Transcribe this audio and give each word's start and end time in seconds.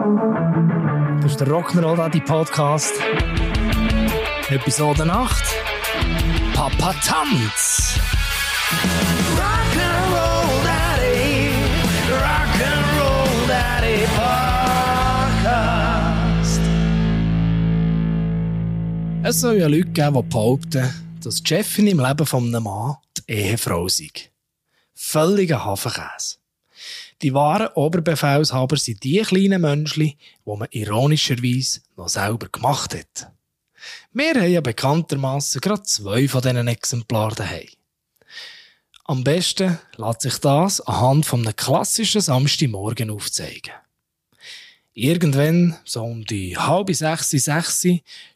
Das 0.00 1.32
ist 1.32 1.40
der 1.40 1.48
Rock'n'Roll 1.48 1.94
Daddy 1.94 2.20
Podcast. 2.20 2.94
Episode 4.48 5.02
8. 5.02 5.44
Papa 6.54 6.94
Tanz. 7.04 8.00
Rock'n'Roll 9.36 10.64
Daddy. 10.64 11.50
Rock'n'Roll 12.08 13.46
Daddy 13.46 14.06
Podcast. 15.36 16.60
Es 19.22 19.40
soll 19.42 19.58
ja 19.58 19.66
Leute 19.66 19.90
geben, 19.90 20.14
die 20.14 20.22
behaupten, 20.22 20.94
dass 21.22 21.42
Jeffin 21.44 21.88
im 21.88 22.00
Leben 22.00 22.24
von 22.24 22.46
einem 22.46 22.62
Mann 22.62 22.96
die 23.18 23.32
Ehefrau 23.32 23.86
sei. 23.86 24.08
Völliger 24.94 25.62
Hafenkäse. 25.62 26.39
Die 27.22 27.34
wahren 27.34 27.68
Oberbefehlshaber 27.74 28.76
sind 28.76 29.04
die 29.04 29.20
kleinen 29.20 29.60
Menschen, 29.60 30.02
die 30.04 30.16
man 30.46 30.68
ironischerweise 30.70 31.80
noch 31.96 32.08
selber 32.08 32.48
gemacht 32.48 32.94
hat. 32.94 33.32
Wir 34.12 34.34
haben 34.34 34.50
ja 34.50 34.60
bekanntermassen 34.60 35.60
gerade 35.60 35.82
zwei 35.82 36.28
von 36.28 36.42
diesen 36.42 36.68
Exemplaren 36.68 37.34
daheim. 37.34 37.68
Am 39.04 39.24
besten 39.24 39.78
lässt 39.96 40.22
sich 40.22 40.38
das 40.38 40.80
anhand 40.82 41.26
von 41.26 41.40
einem 41.40 41.56
klassischen 41.56 42.20
Samstagmorgen 42.20 43.10
aufzeigen. 43.10 43.72
Irgendwann, 44.92 45.76
so 45.84 46.02
um 46.02 46.24
die 46.24 46.56
halbe 46.56 46.94
sechs, 46.94 47.30
sechs, 47.30 47.86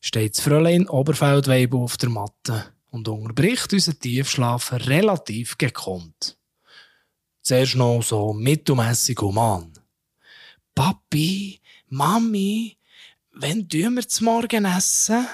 steht 0.01 0.37
das 0.37 0.41
Fräulein 0.41 0.89
Oberfeldweiber 0.89 1.79
auf 1.79 1.97
der 1.97 2.11
Matte 2.11 2.67
und 2.91 3.09
unterbricht 3.09 3.73
unseren 3.73 3.99
Tiefschlaf 3.99 4.73
relativ 4.73 5.59
gekonnt. 5.59 6.37
Zuerst 7.45 7.77
noch 7.77 8.03
so 8.03 8.33
mittelmässig 8.33 9.21
human. 9.21 9.71
Papi, 10.75 11.61
Mami, 11.91 12.79
wenn 13.33 13.69
tun 13.69 13.97
wir 13.97 14.09
zum 14.09 14.25
Morgen 14.25 14.65
essen? 14.65 15.27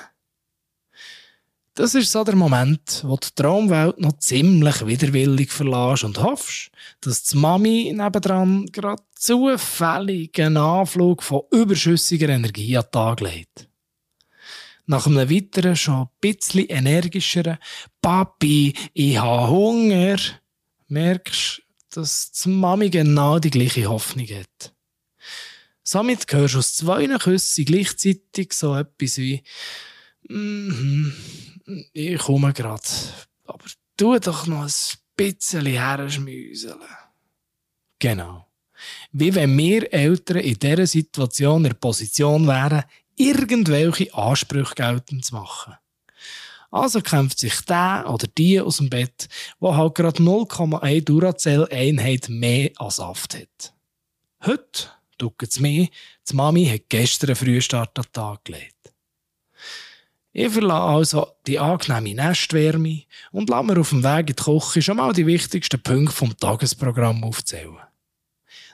Das 1.75 1.95
ist 1.95 2.11
so 2.11 2.25
der 2.25 2.35
Moment, 2.35 3.03
wo 3.05 3.17
die 3.17 3.29
Traumwelt 3.37 4.01
noch 4.01 4.19
ziemlich 4.19 4.85
widerwillig 4.85 5.53
verlässt 5.53 6.03
und 6.03 6.21
hoffst, 6.21 6.73
dass 7.01 7.23
die 7.23 7.37
Mami 7.37 7.93
nebendran 7.95 8.67
gerade 8.67 9.05
zufällig 9.15 10.37
einen 10.41 10.57
Anflug 10.57 11.23
von 11.23 11.43
überschüssiger 11.53 12.31
Energie 12.31 12.77
an 12.77 12.87
den 12.87 12.91
Tag 12.91 13.21
legt. 13.21 13.69
Nach 14.87 15.07
einem 15.07 15.31
weiteren, 15.31 15.77
schon 15.77 15.95
ein 15.95 16.09
bisschen 16.21 16.67
energischeren 16.67 17.59
Papi, 18.03 18.75
ich 18.95 19.17
habe 19.17 19.49
Hunger, 19.49 20.17
merkst 20.89 21.63
dass 21.91 22.33
die 22.33 22.49
Mami 22.49 22.91
genau 22.91 23.39
die 23.39 23.51
gleiche 23.51 23.89
Hoffnung 23.89 24.27
hat. 24.27 24.73
Somit 25.83 26.33
hörst 26.33 26.55
du 26.55 26.59
aus 26.59 26.75
zwei 26.75 27.07
Küssen 27.19 27.65
gleichzeitig 27.65 28.53
so 28.53 28.77
etwas 28.77 29.19
wie 29.19 29.43
mm 30.29 30.71
-hmm, 30.71 31.13
ich 31.93 32.19
komme 32.19 32.53
grad, 32.53 33.29
aber 33.45 33.65
tu 33.97 34.19
doch 34.19 34.47
noch 34.47 34.65
ein 34.65 34.73
bisschen 35.17 35.67
herschmüseln. 35.67 36.81
Genau. 37.99 38.47
Wie 39.13 39.35
wenn 39.35 39.57
wir 39.59 39.93
Eltern 39.93 40.39
in 40.39 40.59
dieser 40.59 40.87
Situation 40.87 41.65
in 41.65 41.71
der 41.71 41.75
Position 41.75 42.47
wären, 42.47 42.85
irgendwelche 43.17 44.15
Ansprüche 44.15 44.75
geltend 44.75 45.25
zu 45.25 45.35
machen. 45.35 45.75
Also 46.71 47.01
kämpft 47.01 47.41
sich 47.41 47.61
der 47.63 48.07
oder 48.09 48.29
die 48.29 48.61
aus 48.61 48.77
dem 48.77 48.91
Bett, 48.91 49.29
wo 49.59 49.75
halt 49.75 49.97
gerade 49.97 50.23
0,1 50.23 51.05
Duracell-Einheit 51.05 52.29
mehr 52.29 52.71
als 52.77 52.97
Saft 52.97 53.35
hat. 53.35 53.75
Heute 54.45 54.89
duckt 55.19 55.43
es 55.43 55.61
mehr, 55.61 55.89
die 56.29 56.35
Mami 56.35 56.67
hat 56.67 56.89
gestern 56.89 57.31
einen 57.31 57.37
Frühstart 57.37 57.99
an 57.99 58.05
den 58.05 58.13
Tag 58.13 58.45
gelegt. 58.45 58.77
Ich 60.33 60.53
verlasse 60.53 60.83
also 60.83 61.27
die 61.47 61.59
angenehme 61.59 62.15
Nestwärme 62.15 63.03
und 63.33 63.51
lasse 63.51 63.67
mir 63.67 63.81
auf 63.81 63.91
dem 63.91 64.05
Weg 64.05 64.31
in 64.31 64.37
die 64.37 64.43
Küche 64.43 64.81
schon 64.81 64.97
mal 64.99 65.13
die 65.13 65.27
wichtigsten 65.27 65.83
Punkte 65.83 66.15
vom 66.15 66.37
Tagesprogramm 66.37 67.25
aufzählen. 67.25 67.90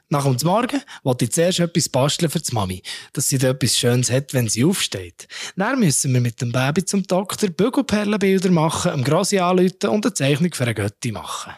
Nach 0.08 0.24
dem 0.24 0.36
Morgen 0.44 0.80
wollte 1.02 1.24
ich 1.24 1.32
zuerst 1.32 1.58
etwas 1.58 1.88
basteln 1.88 2.30
für 2.30 2.38
die 2.38 2.54
Mami, 2.54 2.82
dass 3.12 3.28
sie 3.28 3.38
da 3.38 3.48
etwas 3.48 3.76
Schönes 3.76 4.10
hat, 4.10 4.34
wenn 4.34 4.48
sie 4.48 4.64
aufsteht. 4.64 5.26
Dann 5.56 5.80
müssen 5.80 6.14
wir 6.14 6.20
mit 6.20 6.40
dem 6.40 6.52
Baby 6.52 6.84
zum 6.84 7.02
Doktor 7.02 7.48
Bügelperlenbilder 7.48 8.50
machen, 8.50 8.92
einem 8.92 9.02
Grossi 9.02 9.38
anrufen 9.38 9.88
und 9.88 10.06
eine 10.06 10.14
Zeichnung 10.14 10.54
für 10.54 10.62
eine 10.62 10.74
Götti 10.74 11.10
machen. 11.10 11.54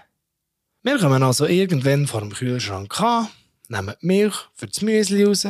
Wir 0.82 0.98
kommen 0.98 1.22
also 1.22 1.44
irgendwann 1.44 2.06
vor 2.06 2.20
dem 2.20 2.32
Kühlschrank 2.32 2.98
an, 3.00 3.28
nehmen 3.68 3.94
die 4.00 4.06
Milch 4.06 4.36
für 4.54 4.66
das 4.66 4.80
Müsli 4.80 5.24
raus, 5.24 5.46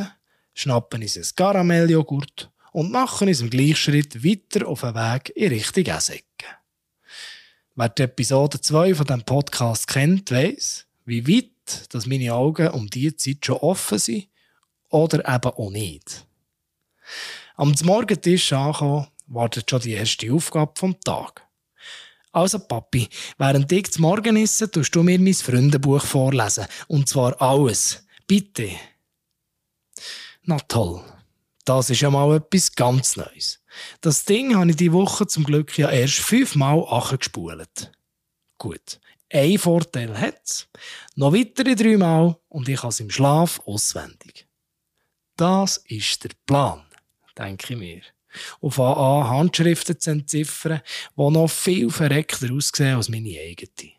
schnappen 0.53 1.01
uns 1.01 1.15
ein 1.15 1.35
Karamelljoghurt 1.37 2.51
und 2.73 2.91
machen 2.91 3.29
uns 3.29 3.39
im 3.39 3.49
Gleichschritt 3.49 4.25
weiter 4.25 4.67
auf 4.67 4.81
den 4.81 4.95
Weg 4.95 5.31
in 5.37 5.53
Richtung 5.53 5.85
Essäcke. 5.85 6.25
Wer 7.75 7.89
die 7.89 8.03
Episode 8.03 8.59
2 8.59 8.95
von 8.95 9.05
diesem 9.05 9.23
Podcast 9.23 9.87
kennt, 9.87 10.31
weiss, 10.31 10.85
wie 11.05 11.25
weit 11.25 11.51
dass 11.89 12.05
meine 12.05 12.33
Augen 12.33 12.69
um 12.69 12.89
diese 12.89 13.15
Zeit 13.15 13.45
schon 13.45 13.57
offen 13.57 13.99
sind 13.99 14.27
oder 14.89 15.19
eben 15.19 15.53
auch 15.53 15.69
nicht. 15.69 16.25
Am 17.55 17.73
Morgentisch 17.83 18.53
angekommen, 18.53 19.07
wartet 19.27 19.69
schon 19.69 19.81
die 19.81 19.93
erste 19.93 20.31
Aufgabe 20.33 20.73
vom 20.75 20.99
Tag. 21.01 21.45
Also 22.31 22.59
Papi, 22.59 23.09
während 23.37 23.71
ich 23.71 23.91
zum 23.91 24.03
Morgen 24.03 24.37
esse, 24.37 24.69
tust 24.69 24.95
du 24.95 25.03
mir 25.03 25.19
mein 25.19 25.33
Freundebuch 25.33 26.03
vorlesen. 26.03 26.67
Und 26.87 27.09
zwar 27.09 27.41
alles. 27.41 28.05
Bitte. 28.27 28.69
Na 30.43 30.59
toll. 30.59 31.03
Das 31.65 31.89
ist 31.89 32.01
ja 32.01 32.09
mal 32.09 32.37
etwas 32.37 32.73
ganz 32.73 33.15
Neues. 33.15 33.59
Das 34.01 34.25
Ding 34.25 34.55
habe 34.55 34.69
ich 34.69 34.75
die 34.75 34.93
Woche 34.93 35.27
zum 35.27 35.43
Glück 35.43 35.77
ja 35.77 35.89
erst 35.89 36.19
fünfmal 36.19 36.85
gespult. 37.17 37.91
Gut. 38.57 38.99
Ein 39.31 39.59
Vorteil 39.59 40.17
hat 40.19 40.41
es. 40.43 40.67
Noch 41.15 41.33
weitere 41.33 41.75
dreimal 41.75 42.37
und 42.49 42.67
ich 42.67 42.79
habe 42.79 42.89
es 42.89 42.99
im 42.99 43.11
Schlaf 43.11 43.59
auswendig. 43.65 44.47
Das 45.35 45.77
ist 45.77 46.23
der 46.23 46.31
Plan, 46.45 46.83
denke 47.37 47.73
ich 47.73 47.79
mir. 47.79 48.01
Auf 48.61 48.79
AA 48.79 49.29
Handschriften 49.29 49.99
zu 49.99 50.11
entziffern, 50.11 50.81
die 51.15 51.29
noch 51.31 51.49
viel 51.49 51.89
verreckter 51.89 52.51
aussehen 52.51 52.95
als 52.95 53.09
meine 53.09 53.39
eigene. 53.39 53.93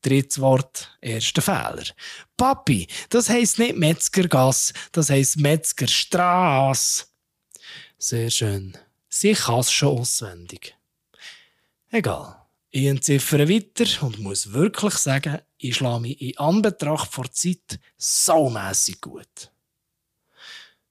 Drittes 0.00 0.40
Wort, 0.40 0.96
erster 1.00 1.42
Fehler. 1.42 1.84
Papi, 2.36 2.86
das 3.10 3.28
heisst 3.28 3.58
nicht 3.58 3.76
Metzgergasse, 3.76 4.72
das 4.92 5.10
heisst 5.10 5.38
Metzgerstraße. 5.38 7.06
Sehr 7.98 8.30
schön. 8.30 8.78
Sie 9.08 9.32
kann 9.32 9.60
es 9.60 9.72
schon 9.72 9.98
auswendig. 9.98 10.76
Egal. 11.90 12.47
Ich 12.70 12.84
entziffere 12.86 13.48
weiter 13.48 14.06
und 14.06 14.18
muss 14.18 14.52
wirklich 14.52 14.94
sagen, 14.94 15.38
ich 15.56 15.76
schlage 15.76 16.00
mich 16.02 16.20
in 16.20 16.36
Anbetracht 16.36 17.10
vor 17.10 17.30
Zeit 17.30 17.80
saumässig 17.96 19.00
gut. 19.00 19.50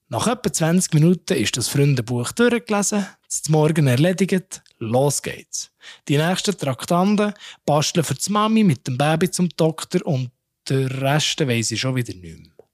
Nach 0.09 0.25
etwa 0.25 0.51
20 0.51 0.93
Minuten 0.93 1.37
ist 1.37 1.55
das 1.55 1.67
Freundebuch 1.67 2.31
durchgelesen, 2.31 3.05
das 3.27 3.49
Morgen 3.49 3.87
erledigt, 3.87 4.63
los 4.79 5.21
geht's. 5.21 5.69
Die 6.07 6.17
nächsten 6.17 6.57
Traktanten 6.57 7.33
basteln 7.65 8.03
für 8.03 8.15
die 8.15 8.31
Mami 8.31 8.63
mit 8.63 8.87
dem 8.87 8.97
Baby 8.97 9.29
zum 9.29 9.49
Doktor 9.49 10.05
und 10.05 10.31
der 10.69 10.89
Rest 11.01 11.45
weiss 11.45 11.71
ich 11.71 11.79
schon 11.79 11.95
wieder 11.95 12.13
nicht 12.13 12.39
mehr. 12.39 12.67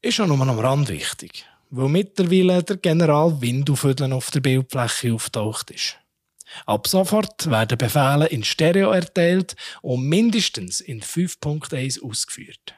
Ist 0.00 0.20
auch 0.20 0.26
nur 0.26 0.40
am 0.40 0.58
Rand 0.58 0.88
wichtig, 0.88 1.44
weil 1.70 1.88
mittlerweile 1.88 2.62
der 2.62 2.76
General 2.76 3.40
Windufüdeln 3.40 4.12
auf 4.12 4.30
der 4.30 4.40
Bildfläche 4.40 5.12
auftaucht 5.12 5.70
ist. 5.70 5.98
Ab 6.66 6.88
sofort 6.88 7.50
werden 7.50 7.78
Befehle 7.78 8.26
in 8.26 8.44
Stereo 8.44 8.90
erteilt 8.90 9.56
und 9.82 10.08
mindestens 10.08 10.80
in 10.80 11.02
5.1 11.02 12.02
ausgeführt. 12.02 12.74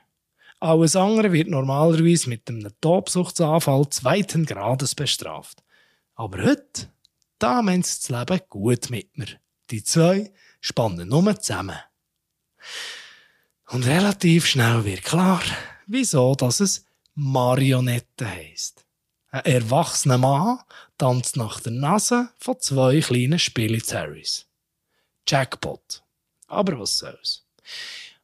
Alles 0.61 0.95
andere 0.95 1.33
wird 1.33 1.49
normalerweise 1.49 2.29
mit 2.29 2.49
einem 2.49 2.71
Tobsuchtsanfall 2.81 3.89
zweiten 3.89 4.45
Grades 4.45 4.95
bestraft. 4.95 5.63
Aber 6.15 6.45
heute, 6.45 6.93
da 7.39 7.63
meint 7.63 7.87
das 7.87 8.09
Leben 8.11 8.41
gut 8.51 8.91
mit 8.91 9.17
mir. 9.17 9.29
Die 9.71 9.83
zwei 9.83 10.33
spannen 10.61 11.09
nur 11.09 11.41
zusammen. 11.41 11.79
Und 13.71 13.87
relativ 13.87 14.47
schnell 14.47 14.85
wird 14.85 15.05
klar, 15.05 15.43
wieso 15.87 16.35
dass 16.35 16.61
es 16.61 16.85
Marionette 17.15 18.29
heisst. 18.29 18.85
Ein 19.31 19.45
erwachsener 19.45 20.19
Mann 20.19 20.59
tanzt 20.99 21.37
nach 21.37 21.61
der 21.61 21.73
Nase 21.73 22.31
von 22.39 22.59
zwei 22.59 23.01
kleinen 23.01 23.39
Spilly-Terrys. 23.39 24.47
Jackpot. 25.27 26.03
Aber 26.49 26.81
was 26.81 26.99
soll's. 26.99 27.47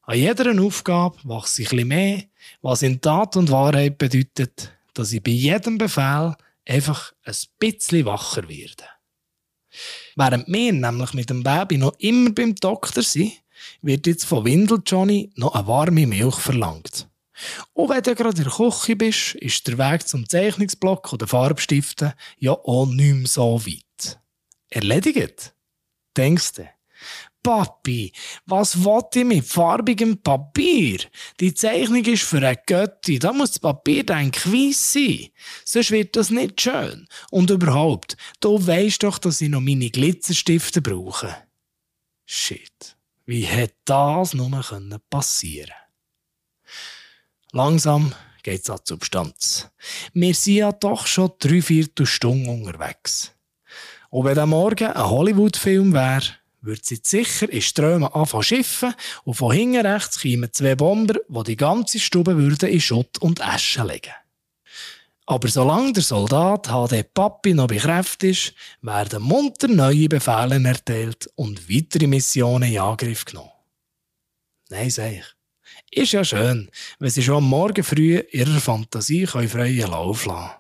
An 0.03 0.19
jeder 0.19 0.61
Aufgabe 0.61 1.17
wachse 1.23 1.63
ich 1.63 1.73
ein 1.73 1.87
mehr, 1.87 2.25
was 2.61 2.83
in 2.83 3.01
Tat 3.01 3.37
und 3.37 3.51
Wahrheit 3.51 3.99
bedeutet, 3.99 4.73
dass 4.95 5.13
ich 5.13 5.23
bei 5.23 5.31
jedem 5.31 5.79
Befehl 5.79 6.35
einfach 6.65 7.13
ein 7.25 7.35
bisschen 7.59 8.07
wacher 8.07 8.49
werde. 8.49 8.85
Während 10.17 10.49
wir 10.49 10.73
nämlich 10.73 11.13
mit 11.13 11.31
dem 11.31 11.43
Baby 11.43 11.79
noch 11.79 11.95
immer 11.99 12.31
beim 12.31 12.55
Doktor 12.55 13.03
sind, 13.03 13.33
wird 13.83 14.07
jetzt 14.07 14.25
von 14.25 14.45
Windel 14.45 14.83
Johnny 14.85 15.31
noch 15.37 15.55
eine 15.55 15.67
warme 15.67 16.07
Milch 16.07 16.37
verlangt. 16.37 17.09
Und 17.73 17.89
wenn 17.91 18.03
du 18.03 18.15
gerade 18.15 18.39
in 18.39 18.45
der 18.45 18.53
Küche 18.53 18.97
bist, 18.97 19.35
ist 19.37 19.67
der 19.67 19.79
Weg 19.79 20.07
zum 20.07 20.29
Zeichnungsblock 20.29 21.13
oder 21.13 21.27
Farbstiften 21.27 22.13
ja 22.39 22.53
auch 22.53 22.87
nicht 22.87 23.15
mehr 23.15 23.27
so 23.27 23.65
weit. 23.65 24.19
Erledigt? 24.71 25.55
Denkst 26.17 26.53
du? 26.55 26.69
Papi, 27.47 28.11
was 28.47 28.83
wollt 28.83 29.15
ihr 29.15 29.25
mit 29.25 29.45
farbigem 29.45 30.21
Papier? 30.21 30.99
Die 31.39 31.55
Zeichnung 31.55 32.05
ist 32.05 32.25
für 32.25 32.39
eine 32.39 32.59
Götti, 32.67 33.21
da 33.21 33.33
muss 33.33 33.53
das 33.53 33.59
Papier 33.61 34.05
dann 34.05 34.33
weiss 34.33 34.93
sein. 34.93 35.29
Sonst 35.65 35.93
wird 35.93 36.17
das 36.17 36.31
nicht 36.31 36.61
schön. 36.61 37.07
Und 37.31 37.51
überhaupt, 37.51 38.17
du 38.41 38.67
weisst 38.67 39.05
doch, 39.05 39.19
dass 39.19 39.41
ich 39.41 39.49
noch 39.49 39.61
meine 39.61 39.91
Glitzerstifte 39.91 40.83
brauche. 40.83 41.37
Shit, 42.25 42.97
wie 43.27 43.43
hätte 43.43 43.77
das 43.85 44.35
nur 44.35 44.51
passieren 45.09 45.69
können? 45.69 45.86
Langsam 47.53 48.13
geht's 48.43 48.71
an 48.71 48.79
die 48.79 48.91
Substanz. 48.91 49.69
Wir 50.13 50.35
sind 50.35 50.55
ja 50.55 50.73
doch 50.73 51.07
schon 51.07 51.33
drei 51.39 51.63
Viertelstunden 51.63 52.49
unterwegs. 52.49 53.33
Und 54.11 54.25
wenn 54.25 54.35
der 54.35 54.47
Morgen 54.47 54.93
ein 54.93 55.11
Hollywood-Film 55.11 55.93
wäre, 55.93 56.23
würde 56.61 56.81
sie 56.83 57.01
sicher 57.03 57.49
in 57.51 57.63
Strömen 57.63 58.13
anfangen 58.13 58.43
schiffen 58.43 58.95
und 59.25 59.35
von 59.35 59.53
hinten 59.53 59.87
rechts 59.87 60.21
kämen 60.21 60.53
zwei 60.53 60.75
Bomber, 60.75 61.15
die 61.29 61.43
die 61.45 61.57
ganze 61.57 61.99
Stube 61.99 62.37
würden 62.37 62.69
in 62.69 62.81
Schutt 62.81 63.19
und 63.19 63.41
Asche 63.41 63.85
legen. 63.85 64.13
Aber 65.27 65.49
solange 65.49 65.93
der 65.93 66.03
Soldat 66.03 66.69
HD 66.69 67.13
Papi 67.13 67.53
noch 67.53 67.67
bei 67.67 67.79
Kräft 67.79 68.23
ist, 68.23 68.55
werden 68.81 69.23
munter 69.23 69.67
neue 69.67 70.09
Befehle 70.09 70.63
erteilt 70.63 71.29
und 71.35 71.69
weitere 71.69 72.07
Missionen 72.07 72.73
in 72.73 72.79
Angriff 72.79 73.25
genommen. 73.25 73.51
Nein, 74.71 74.91
sag 74.91 75.13
ich. 75.13 75.36
Ist 75.91 76.13
ja 76.13 76.25
schön, 76.25 76.71
wenn 76.99 77.11
sie 77.11 77.23
schon 77.23 77.37
am 77.37 77.49
Morgen 77.49 77.85
früh 77.85 78.23
ihrer 78.31 78.61
Fantasie 78.61 79.27
freien 79.27 79.91
Lauf 79.91 80.27
lassen 80.27 80.51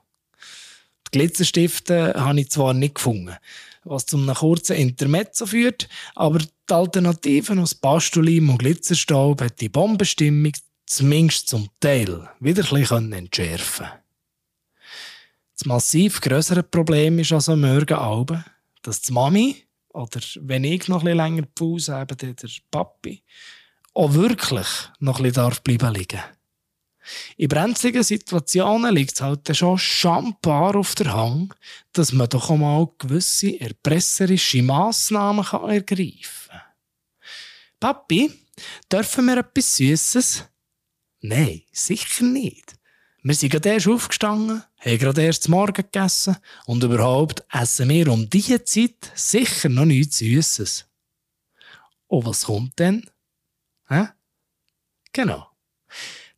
Die 1.06 1.18
Glitzerstifte 1.18 2.14
habe 2.16 2.40
ich 2.40 2.50
zwar 2.50 2.74
nicht 2.74 2.96
gefunden, 2.96 3.36
was 3.84 4.06
zu 4.06 4.16
einem 4.16 4.34
kurzen 4.34 4.76
Intermezzo 4.76 5.46
führt, 5.46 5.88
aber 6.14 6.38
die 6.38 6.74
Alternativen 6.74 7.58
aus 7.58 7.74
Pastolim 7.74 8.50
und 8.50 8.58
Glitzerstaub 8.58 9.40
hat 9.40 9.60
die 9.60 9.68
Bombenstimmung 9.68 10.52
zumindest 10.86 11.48
zum 11.48 11.68
Teil 11.80 12.28
wieder 12.40 12.64
ein 12.64 12.80
bisschen 12.80 13.12
entschärfen. 13.12 13.86
Das 15.56 15.64
massiv 15.64 16.20
größere 16.20 16.62
Problem 16.62 17.18
ist 17.18 17.32
also 17.32 17.56
morgen 17.56 17.94
Abend, 17.94 18.44
dass 18.82 19.00
die 19.00 19.12
Mami, 19.12 19.56
oder 19.88 20.20
wenn 20.40 20.64
ich 20.64 20.86
noch 20.88 20.98
ein 20.98 21.04
bisschen 21.04 21.16
länger 21.16 21.46
Pause 21.54 21.94
habe, 21.94 22.14
der 22.14 22.34
Papi, 22.70 23.22
auch 23.96 24.12
wirklich 24.12 24.66
noch 25.00 25.20
ein 25.20 25.32
bisschen 25.32 25.56
bleiben 25.64 25.94
liegen. 25.94 26.22
In 27.36 27.48
brenzligen 27.48 28.02
Situationen 28.02 28.94
liegt 28.94 29.14
es 29.14 29.20
halt 29.20 29.56
schon 29.56 29.78
schambar 29.78 30.76
auf 30.76 30.94
der 30.96 31.14
Hang, 31.14 31.54
dass 31.92 32.12
man 32.12 32.28
doch 32.28 32.50
einmal 32.50 32.88
gewisse 32.98 33.58
erpresserische 33.60 34.62
Massnahmen 34.62 35.44
kann 35.44 35.70
ergreifen 35.70 36.50
kann. 36.50 36.60
Papi, 37.80 38.32
dürfen 38.90 39.26
wir 39.26 39.38
etwas 39.38 39.76
Süßes? 39.76 40.44
Nein, 41.20 41.62
sicher 41.72 42.24
nicht. 42.24 42.74
Wir 43.22 43.34
sind 43.34 43.50
gerade 43.50 43.70
erst 43.70 43.88
aufgestanden, 43.88 44.62
haben 44.78 44.98
gerade 44.98 45.22
erst 45.22 45.44
zum 45.44 45.52
Morgen 45.52 45.72
gegessen 45.72 46.36
und 46.66 46.82
überhaupt 46.82 47.44
essen 47.52 47.88
wir 47.88 48.12
um 48.12 48.28
diese 48.28 48.62
Zeit 48.64 49.10
sicher 49.14 49.68
noch 49.68 49.84
nichts 49.84 50.18
Süßes. 50.18 50.86
Und 52.08 52.26
was 52.26 52.44
kommt 52.44 52.78
denn? 52.78 53.08
Hä? 53.88 54.08
Genau. 55.12 55.46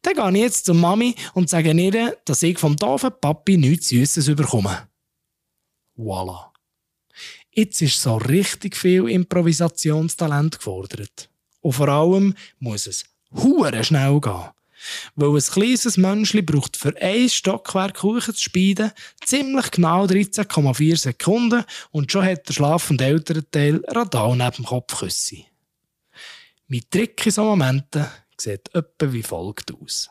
Dann 0.02 0.14
gehe 0.14 0.30
ich 0.32 0.44
jetzt 0.44 0.66
zur 0.66 0.74
Mami 0.74 1.14
und 1.34 1.50
sage 1.50 1.72
ihr, 1.72 2.16
dass 2.24 2.42
ich 2.42 2.58
vom 2.58 2.76
doofen 2.76 3.10
Papi 3.20 3.56
nichts 3.56 3.88
Süßes 3.88 4.34
bekomme. 4.36 4.88
Voila. 5.96 6.52
Jetzt 7.50 7.82
ist 7.82 8.00
so 8.00 8.16
richtig 8.16 8.76
viel 8.76 9.08
Improvisationstalent 9.08 10.58
gefordert. 10.58 11.28
Und 11.60 11.72
vor 11.72 11.88
allem 11.88 12.34
muss 12.60 12.86
es 12.86 13.04
hure 13.32 13.82
schnell 13.82 14.20
gehen. 14.20 14.50
Weil 15.16 15.34
ein 15.36 15.42
kleines 15.42 15.96
Menschli 15.96 16.42
braucht 16.42 16.76
für 16.76 16.94
ein 17.02 17.28
Stockwerk 17.28 17.96
Kuchen 17.96 18.34
zu 18.34 18.40
speiden 18.40 18.92
ziemlich 19.24 19.72
genau 19.72 20.04
13,4 20.04 20.96
Sekunden 20.96 21.64
und 21.90 22.12
schon 22.12 22.24
hat 22.24 22.48
der 22.48 22.52
schlafende 22.52 23.04
Elternteil 23.04 23.82
Radau 23.88 24.36
neben 24.36 24.56
dem 24.56 24.64
Kopf 24.64 24.96
küsse. 24.96 25.47
Mein 26.70 26.82
Trick 26.90 27.24
in 27.24 27.32
solchen 27.32 27.48
Momenten 27.48 28.06
sieht 28.36 28.74
etwa 28.74 29.10
wie 29.10 29.22
folgt 29.22 29.72
aus. 29.72 30.10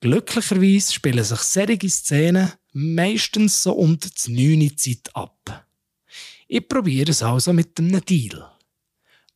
Glücklicherweise 0.00 0.92
spielen 0.94 1.22
sich 1.22 1.40
solche 1.40 1.90
Szenen 1.90 2.52
meistens 2.72 3.62
so 3.62 3.72
unter 3.72 4.08
die 4.08 4.56
9 4.56 4.78
Zeit 4.78 5.14
ab. 5.14 5.66
Ich 6.48 6.66
probiere 6.66 7.10
es 7.10 7.22
also 7.22 7.52
mit 7.52 7.78
einem 7.78 8.02
Deal. 8.02 8.50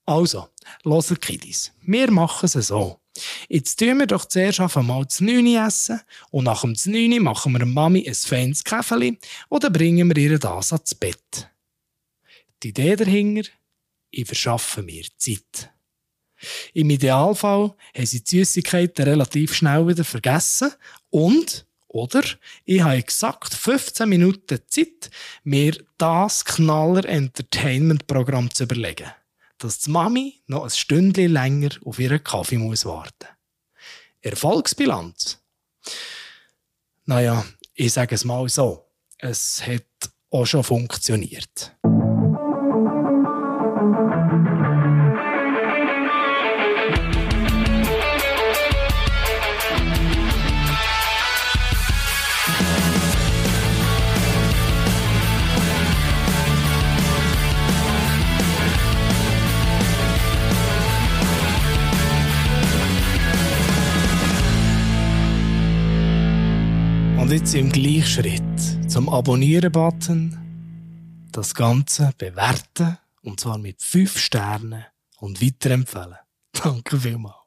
Also, 0.07 0.49
hört 0.85 1.21
Kiddies, 1.21 1.73
wir 1.83 2.11
machen 2.11 2.47
es 2.47 2.69
so. 2.69 2.99
Jetzt 3.49 3.79
tun 3.79 3.99
wir 3.99 4.07
doch 4.07 4.25
zuerst 4.25 4.61
einmal 4.61 5.05
das 5.05 5.21
9 5.21 5.47
essen 5.55 6.01
und 6.31 6.45
nach 6.45 6.63
dem 6.63 6.73
9 6.73 7.23
machen 7.23 7.53
wir 7.53 7.67
Mami 7.67 8.09
ein 8.09 8.15
feines 8.15 8.65
Käfeli 8.65 9.19
oder 9.51 9.69
bringen 9.69 10.09
wir 10.09 10.17
ihr 10.17 10.39
das 10.39 10.73
ans 10.73 10.95
Bett. 10.95 11.51
Die 12.63 12.69
Idee 12.69 12.97
dahinter, 12.97 13.51
ich 14.11 14.27
verschaffe 14.27 14.83
mir 14.83 15.05
Zeit. 15.19 15.76
Im 16.75 16.91
Idealfall 16.91 17.75
haben 17.95 18.07
sie 18.07 18.23
die 18.23 18.39
Süßigkeiten 18.39 19.05
relativ 19.05 19.55
schnell 19.55 19.87
wieder 19.87 20.05
vergessen 20.05 20.73
und 21.11 21.67
oder 21.89 22.23
ich 22.65 22.83
habe 22.83 22.97
exakt 22.97 23.55
15 23.55 24.09
Minuten 24.09 24.59
Zeit, 24.69 25.11
mir 25.45 25.83
das 25.97 26.45
Knaller 26.45 27.07
Entertainment 27.07 28.07
Programm 28.07 28.53
zu 28.53 28.65
überlegen, 28.65 29.11
dass 29.59 29.79
die 29.79 29.91
Mami 29.91 30.43
noch 30.47 30.65
ein 30.65 30.71
Stündchen 30.71 31.33
länger 31.33 31.71
auf 31.85 31.99
ihren 31.99 32.23
Kaffee 32.23 32.59
muss 32.59 32.85
warten. 32.85 33.29
Erfolgsbilanz? 34.21 35.41
Naja, 37.07 37.47
ich 37.75 37.93
sage 37.93 38.15
es 38.15 38.25
mal 38.25 38.49
so. 38.49 38.85
Es 39.19 39.65
hat 39.67 39.85
auch 40.31 40.45
schon 40.45 40.65
funktioniert. 40.65 41.76
Und 67.27 67.33
jetzt 67.33 67.57
im 67.57 67.73
Gleichschritt 67.73 68.89
zum 68.89 69.09
Abonnieren-Button 69.09 71.27
das 71.33 71.57
Ganze 71.57 72.13
bewerten 72.17 72.99
und 73.23 73.41
zwar 73.41 73.59
mit 73.59 73.83
5 73.83 74.17
Sternen 74.17 74.85
und 75.19 75.43
weiterempfehlen. 75.43 76.15
Danke 76.53 77.01
vielmals. 77.01 77.46